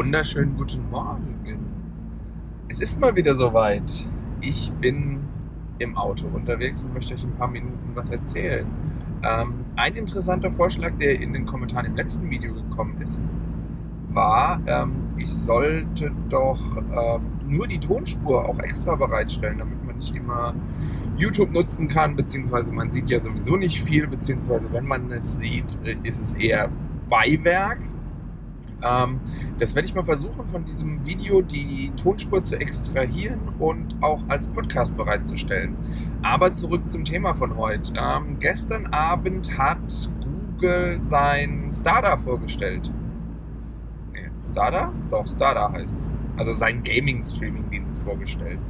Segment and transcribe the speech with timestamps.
[0.00, 1.58] wunderschönen guten Morgen.
[2.70, 4.08] Es ist mal wieder soweit.
[4.40, 5.20] Ich bin
[5.78, 8.66] im Auto unterwegs und möchte euch ein paar Minuten was erzählen.
[9.22, 13.30] Ähm, ein interessanter Vorschlag, der in den Kommentaren im letzten Video gekommen ist,
[14.08, 20.16] war, ähm, ich sollte doch ähm, nur die Tonspur auch extra bereitstellen, damit man nicht
[20.16, 20.54] immer
[21.18, 25.76] YouTube nutzen kann, beziehungsweise man sieht ja sowieso nicht viel, beziehungsweise wenn man es sieht,
[25.84, 26.70] äh, ist es eher
[27.10, 27.89] Beiwerk.
[28.82, 29.20] Ähm,
[29.58, 34.48] das werde ich mal versuchen, von diesem Video die Tonspur zu extrahieren und auch als
[34.48, 35.76] Podcast bereitzustellen.
[36.22, 37.92] Aber zurück zum Thema von heute.
[37.96, 42.90] Ähm, gestern Abend hat Google sein Starter vorgestellt.
[44.12, 44.92] Nee, Starter?
[45.10, 46.10] Doch, Starter heißt es.
[46.36, 48.60] Also sein Gaming-Streaming-Dienst vorgestellt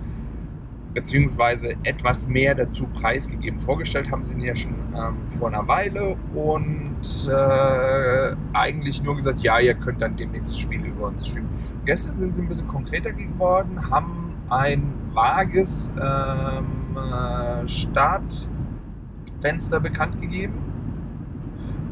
[0.94, 3.60] beziehungsweise etwas mehr dazu preisgegeben.
[3.60, 9.40] Vorgestellt haben sie ihn ja schon ähm, vor einer Weile und äh, eigentlich nur gesagt,
[9.40, 11.48] ja, ihr könnt dann demnächst Spiele über uns streamen.
[11.84, 14.82] Gestern sind sie ein bisschen konkreter geworden, haben ein
[15.12, 20.54] vages ähm, äh, Startfenster bekannt gegeben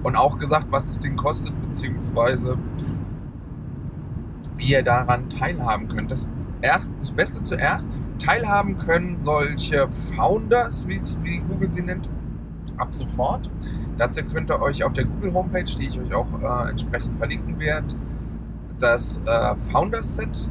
[0.03, 2.59] und auch gesagt, was es Ding kostet, beziehungsweise
[4.57, 6.11] wie ihr daran teilhaben könnt.
[6.11, 6.29] Das
[6.61, 7.89] erst, das Beste zuerst,
[8.29, 12.11] teilhaben können solche Founders, wie, wie Google sie nennt,
[12.77, 13.49] ab sofort.
[13.97, 17.59] Dazu könnt ihr euch auf der Google Homepage, die ich euch auch äh, entsprechend verlinken
[17.59, 17.95] werde,
[18.79, 20.49] das äh, Founders Set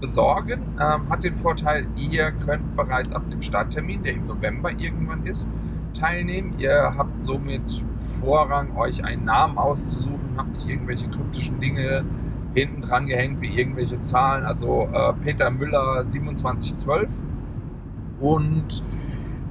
[0.00, 0.60] besorgen.
[0.78, 5.48] Ähm, hat den Vorteil, ihr könnt bereits ab dem Starttermin, der im November irgendwann ist,
[5.98, 6.54] teilnehmen.
[6.58, 7.84] Ihr habt somit
[8.20, 12.04] Vorrang, euch einen Namen auszusuchen, habt nicht irgendwelche kryptischen Dinge
[12.54, 14.44] hinten dran gehängt wie irgendwelche Zahlen.
[14.44, 17.10] Also äh, Peter Müller 2712
[18.18, 18.82] und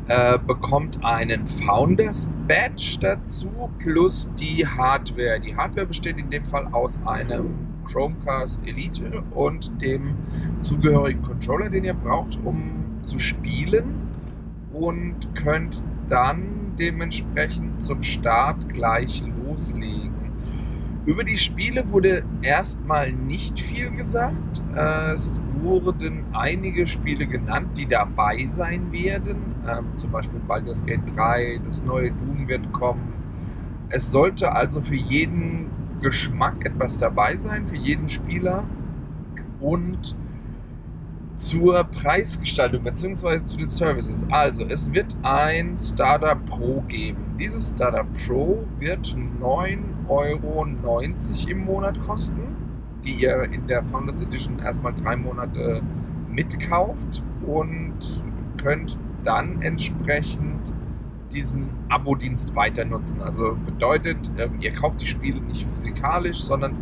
[0.07, 5.39] äh, bekommt einen Founders Badge dazu plus die Hardware.
[5.39, 10.15] Die Hardware besteht in dem Fall aus einem Chromecast Elite und dem
[10.59, 14.07] zugehörigen Controller, den ihr braucht, um zu spielen
[14.73, 20.20] und könnt dann dementsprechend zum Start gleich loslegen.
[21.05, 24.61] Über die Spiele wurde erstmal nicht viel gesagt.
[25.13, 29.55] Es wurden einige Spiele genannt, die dabei sein werden.
[29.67, 33.13] Ähm, zum Beispiel Baldur's Gate 3, das neue Doom wird kommen.
[33.89, 38.65] Es sollte also für jeden Geschmack etwas dabei sein, für jeden Spieler.
[39.59, 40.15] Und
[41.41, 43.41] zur Preisgestaltung bzw.
[43.41, 44.27] zu den Services.
[44.29, 47.35] Also, es wird ein Starter Pro geben.
[47.39, 50.65] Dieses Starter Pro wird 9,90 Euro
[51.49, 52.55] im Monat kosten,
[53.03, 55.81] die ihr in der Founders Edition erstmal drei Monate
[56.29, 58.23] mitkauft und
[58.61, 60.71] könnt dann entsprechend
[61.33, 63.19] diesen Abo-Dienst weiter nutzen.
[63.21, 66.75] Also bedeutet, ähm, ihr kauft die Spiele nicht physikalisch, sondern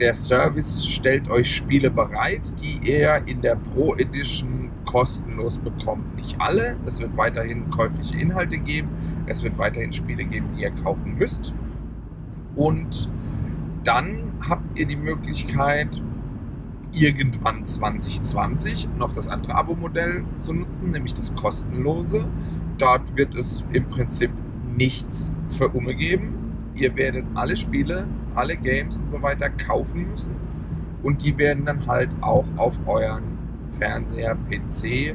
[0.00, 6.16] der Service stellt euch Spiele bereit, die ihr in der Pro Edition kostenlos bekommt.
[6.16, 8.88] Nicht alle, es wird weiterhin käufliche Inhalte geben,
[9.26, 11.54] es wird weiterhin Spiele geben, die ihr kaufen müsst.
[12.56, 13.08] Und
[13.84, 16.02] dann habt ihr die Möglichkeit,
[16.92, 22.28] irgendwann 2020 noch das andere Abo-Modell zu nutzen, nämlich das kostenlose.
[22.78, 24.30] Dort wird es im Prinzip
[24.76, 26.44] nichts für Umme geben
[26.74, 30.34] ihr werdet alle Spiele, alle Games und so weiter kaufen müssen.
[31.02, 33.22] Und die werden dann halt auch auf euren
[33.78, 35.14] Fernseher, PC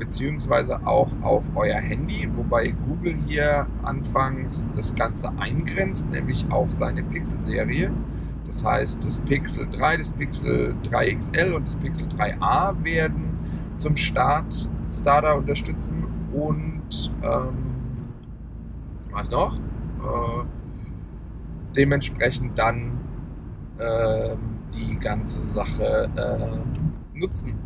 [0.00, 7.02] beziehungsweise auch auf euer Handy, wobei Google hier anfangs das Ganze eingrenzt, nämlich auf seine
[7.04, 7.92] Pixel-Serie.
[8.46, 13.38] Das heißt, das Pixel 3, das Pixel 3 XL und das Pixel 3a werden
[13.76, 17.54] zum Start Starter unterstützen und ähm,
[19.12, 19.56] was noch?
[19.56, 20.44] Äh,
[21.76, 22.98] dementsprechend dann
[23.78, 24.36] äh,
[24.74, 27.58] die ganze Sache äh, nutzen.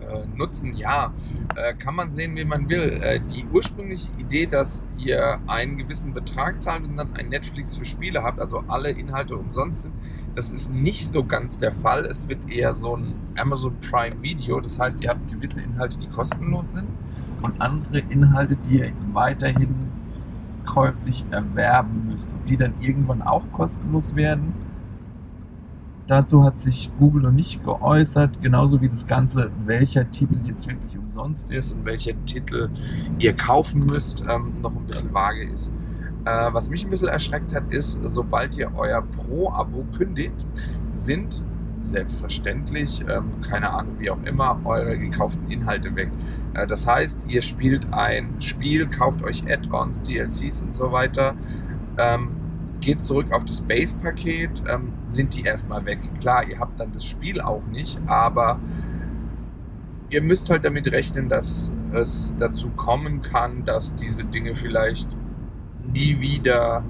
[0.00, 1.12] Äh, nutzen, ja,
[1.56, 3.00] äh, kann man sehen, wie man will.
[3.02, 7.84] Äh, die ursprüngliche Idee, dass ihr einen gewissen Betrag zahlt und dann ein Netflix für
[7.84, 9.94] Spiele habt, also alle Inhalte umsonst sind,
[10.34, 12.04] das ist nicht so ganz der Fall.
[12.04, 16.08] Es wird eher so ein Amazon Prime Video, das heißt, ihr habt gewisse Inhalte, die
[16.08, 16.86] kostenlos sind
[17.42, 19.85] und andere Inhalte, die ihr weiterhin
[20.66, 22.34] käuflich erwerben müsst.
[22.34, 24.52] Ob die dann irgendwann auch kostenlos werden,
[26.06, 30.98] dazu hat sich Google noch nicht geäußert, genauso wie das Ganze, welcher Titel jetzt wirklich
[30.98, 32.68] umsonst ist und welcher Titel
[33.18, 35.72] ihr kaufen müsst, ähm, noch ein bisschen vage ist.
[36.24, 40.44] Äh, was mich ein bisschen erschreckt hat, ist, sobald ihr euer Pro-Abo kündigt,
[40.94, 41.42] sind
[41.80, 46.10] selbstverständlich, ähm, keine Ahnung, wie auch immer, eure gekauften Inhalte weg.
[46.54, 51.34] Äh, das heißt, ihr spielt ein Spiel, kauft euch Add-ons, DLCs und so weiter,
[51.98, 52.30] ähm,
[52.80, 55.98] geht zurück auf das Base-Paket, ähm, sind die erstmal weg.
[56.20, 58.58] Klar, ihr habt dann das Spiel auch nicht, aber
[60.10, 65.16] ihr müsst halt damit rechnen, dass es dazu kommen kann, dass diese Dinge vielleicht
[65.92, 66.84] nie wieder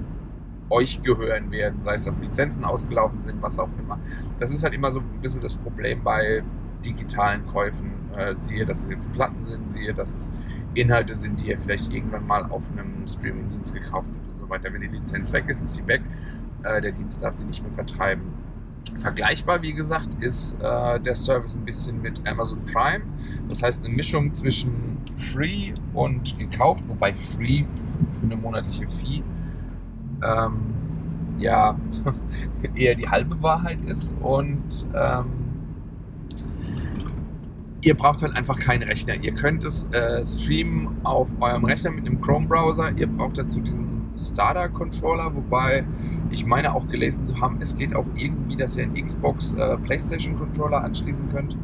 [0.69, 3.99] euch gehören werden, sei es, dass Lizenzen ausgelaufen sind, was auch immer.
[4.39, 6.43] Das ist halt immer so ein bisschen das Problem bei
[6.83, 7.91] digitalen Käufen.
[8.15, 10.31] Äh, siehe, dass es jetzt Platten sind, siehe, dass es
[10.73, 14.71] Inhalte sind, die ihr vielleicht irgendwann mal auf einem Streaming-Dienst gekauft habt und so weiter.
[14.73, 16.01] Wenn die Lizenz weg ist, ist sie weg.
[16.63, 18.23] Äh, der Dienst darf sie nicht mehr vertreiben.
[18.99, 23.03] Vergleichbar, wie gesagt, ist äh, der Service ein bisschen mit Amazon Prime.
[23.49, 24.97] Das heißt, eine Mischung zwischen
[25.33, 27.65] Free und gekauft, wobei Free
[28.19, 29.23] für eine monatliche Fee
[30.23, 30.77] ähm,
[31.37, 31.77] ja
[32.75, 34.13] eher die halbe Wahrheit ist.
[34.21, 35.25] Und ähm,
[37.81, 39.15] ihr braucht halt einfach keinen Rechner.
[39.15, 42.91] Ihr könnt es äh, streamen auf eurem Rechner mit einem Chrome-Browser.
[42.97, 43.87] Ihr braucht dazu diesen
[44.17, 45.85] STADA-Controller, wobei
[46.31, 49.77] ich meine auch gelesen zu haben, es geht auch irgendwie, dass ihr einen Xbox äh,
[49.77, 51.57] PlayStation-Controller anschließen könnt.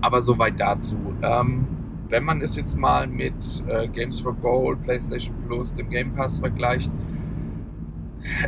[0.00, 0.96] Aber soweit dazu.
[1.22, 1.66] Ähm,
[2.10, 6.38] wenn man es jetzt mal mit äh, Games for Gold, PlayStation Plus, dem Game Pass
[6.38, 6.90] vergleicht,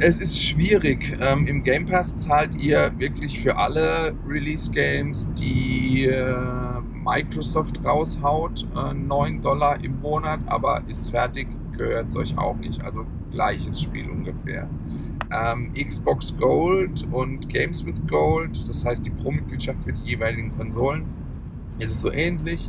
[0.01, 1.17] es ist schwierig.
[1.21, 8.95] Ähm, Im Game Pass zahlt ihr wirklich für alle Release-Games, die äh, Microsoft raushaut, äh,
[8.95, 11.47] 9 Dollar im Monat, aber ist fertig
[11.79, 12.83] gehört es euch auch nicht.
[12.83, 14.69] Also gleiches Spiel ungefähr.
[15.31, 21.07] Ähm, Xbox Gold und Games with Gold, das heißt die Pro-Mitgliedschaft für die jeweiligen Konsolen,
[21.79, 22.69] ist es so ähnlich.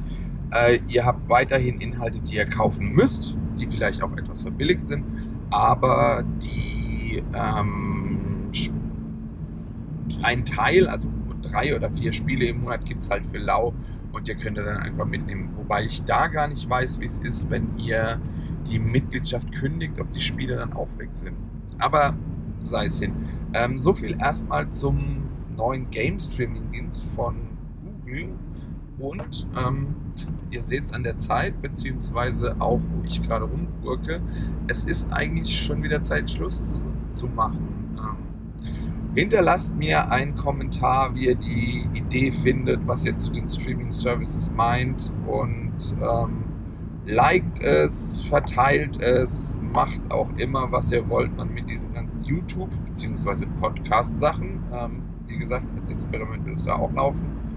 [0.52, 5.06] Äh, ihr habt weiterhin Inhalte, die ihr kaufen müsst, die vielleicht auch etwas verbilligt sind,
[5.50, 8.50] aber die ähm,
[10.22, 11.08] ein Teil, also
[11.42, 13.74] drei oder vier Spiele im Monat gibt es halt für lau
[14.12, 15.50] und ihr könnt ihr dann einfach mitnehmen.
[15.54, 18.20] Wobei ich da gar nicht weiß, wie es ist, wenn ihr
[18.68, 21.36] die Mitgliedschaft kündigt, ob die Spiele dann auch weg sind.
[21.78, 22.16] Aber
[22.60, 23.14] sei es hin.
[23.54, 25.24] Ähm, so viel erstmal zum
[25.56, 27.36] neuen Game Streaming Dienst von
[27.84, 28.30] Google.
[29.00, 29.96] Und ähm,
[30.52, 34.22] ihr seht es an der Zeit, beziehungsweise auch, wo ich gerade rumgurke,
[34.68, 36.82] es ist eigentlich schon wieder Zeit, Schluss zu,
[37.12, 37.96] zu machen.
[37.98, 43.92] Ähm, hinterlasst mir einen Kommentar, wie ihr die Idee findet, was ihr zu den Streaming
[43.92, 46.44] Services meint und ähm,
[47.06, 52.76] liked es, verteilt es, macht auch immer, was ihr wollt, man mit diesen ganzen YouTube-
[52.86, 53.46] bzw.
[53.62, 54.64] Podcast-Sachen.
[54.74, 57.49] Ähm, wie gesagt, als Experiment wird es ja auch laufen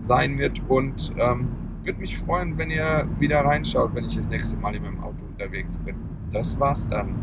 [0.00, 1.48] sein wird und ähm,
[1.84, 5.24] würde mich freuen, wenn ihr wieder reinschaut, wenn ich das nächste Mal in meinem Auto
[5.26, 5.96] unterwegs bin.
[6.30, 7.14] Das war's dann.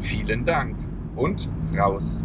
[0.00, 0.76] Vielen Dank
[1.16, 2.22] und raus.